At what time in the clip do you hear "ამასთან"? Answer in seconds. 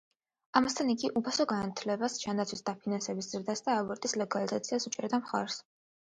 0.59-0.87